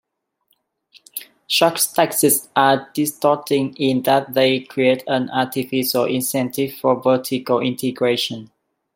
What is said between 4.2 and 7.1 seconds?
they create an artificial incentive for